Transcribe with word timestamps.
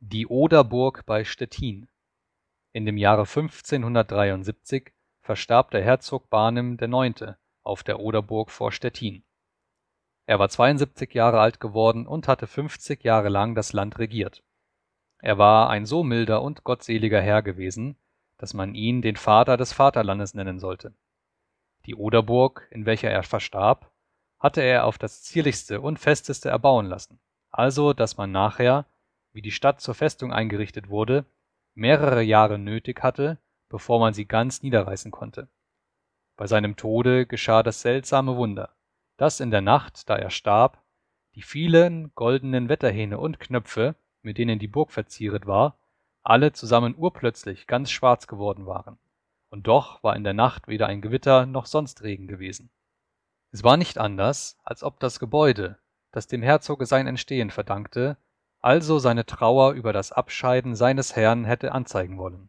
Die 0.00 0.28
Oderburg 0.28 1.04
bei 1.06 1.24
Stettin 1.24 1.88
In 2.72 2.86
dem 2.86 2.96
Jahre 2.96 3.22
1573 3.22 4.92
verstarb 5.20 5.72
der 5.72 5.82
Herzog 5.82 6.30
Barnim 6.30 6.78
IX. 6.80 7.34
auf 7.64 7.82
der 7.82 7.98
Oderburg 7.98 8.52
vor 8.52 8.70
Stettin. 8.70 9.24
Er 10.24 10.38
war 10.38 10.48
72 10.50 11.12
Jahre 11.14 11.40
alt 11.40 11.58
geworden 11.58 12.06
und 12.06 12.28
hatte 12.28 12.46
50 12.46 13.02
Jahre 13.02 13.28
lang 13.28 13.56
das 13.56 13.72
Land 13.72 13.98
regiert. 13.98 14.44
Er 15.18 15.36
war 15.36 15.68
ein 15.68 15.84
so 15.84 16.04
milder 16.04 16.42
und 16.42 16.62
gottseliger 16.62 17.20
Herr 17.20 17.42
gewesen, 17.42 17.96
dass 18.36 18.54
man 18.54 18.76
ihn 18.76 19.02
den 19.02 19.16
Vater 19.16 19.56
des 19.56 19.72
Vaterlandes 19.72 20.32
nennen 20.32 20.60
sollte. 20.60 20.94
Die 21.86 21.96
Oderburg, 21.96 22.68
in 22.70 22.86
welcher 22.86 23.10
er 23.10 23.24
verstarb, 23.24 23.90
hatte 24.38 24.60
er 24.60 24.84
auf 24.84 24.96
das 24.96 25.24
zierlichste 25.24 25.80
und 25.80 25.98
festeste 25.98 26.50
erbauen 26.50 26.86
lassen, 26.86 27.18
also 27.50 27.92
dass 27.92 28.16
man 28.16 28.30
nachher 28.30 28.86
wie 29.38 29.42
die 29.42 29.52
Stadt 29.52 29.80
zur 29.80 29.94
Festung 29.94 30.32
eingerichtet 30.32 30.88
wurde, 30.88 31.24
mehrere 31.74 32.22
Jahre 32.22 32.58
nötig 32.58 33.04
hatte, 33.04 33.38
bevor 33.68 34.00
man 34.00 34.12
sie 34.12 34.24
ganz 34.24 34.64
niederreißen 34.64 35.12
konnte. 35.12 35.46
Bei 36.36 36.48
seinem 36.48 36.74
Tode 36.74 37.24
geschah 37.24 37.62
das 37.62 37.80
seltsame 37.80 38.36
Wunder, 38.36 38.74
dass 39.16 39.38
in 39.38 39.52
der 39.52 39.60
Nacht, 39.60 40.10
da 40.10 40.16
er 40.16 40.30
starb, 40.30 40.82
die 41.36 41.42
vielen 41.42 42.12
goldenen 42.16 42.68
Wetterhähne 42.68 43.20
und 43.20 43.38
Knöpfe, 43.38 43.94
mit 44.22 44.38
denen 44.38 44.58
die 44.58 44.66
Burg 44.66 44.90
verzieret 44.90 45.46
war, 45.46 45.78
alle 46.24 46.50
zusammen 46.52 46.96
urplötzlich 46.98 47.68
ganz 47.68 47.92
schwarz 47.92 48.26
geworden 48.26 48.66
waren, 48.66 48.98
und 49.50 49.68
doch 49.68 50.02
war 50.02 50.16
in 50.16 50.24
der 50.24 50.34
Nacht 50.34 50.66
weder 50.66 50.88
ein 50.88 51.00
Gewitter 51.00 51.46
noch 51.46 51.66
sonst 51.66 52.02
Regen 52.02 52.26
gewesen. 52.26 52.70
Es 53.52 53.62
war 53.62 53.76
nicht 53.76 53.98
anders, 53.98 54.58
als 54.64 54.82
ob 54.82 54.98
das 54.98 55.20
Gebäude, 55.20 55.78
das 56.10 56.26
dem 56.26 56.42
Herzoge 56.42 56.86
sein 56.86 57.06
Entstehen 57.06 57.52
verdankte, 57.52 58.16
also 58.60 58.98
seine 58.98 59.24
Trauer 59.26 59.72
über 59.72 59.92
das 59.92 60.12
Abscheiden 60.12 60.74
seines 60.74 61.16
Herrn 61.16 61.44
hätte 61.44 61.72
anzeigen 61.72 62.18
wollen 62.18 62.48